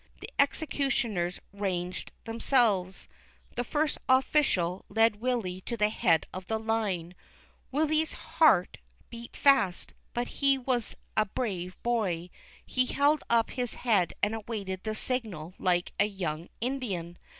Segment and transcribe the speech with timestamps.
[0.19, 3.07] The executioners ranged themselves.
[3.55, 7.13] The First Offi cial led Willy to the head of the lines.
[7.71, 8.79] Willy's heart
[9.11, 12.31] beat fast, but he was a brave boy..
[12.65, 17.19] He held up his head and awaited the signal like a young Indian.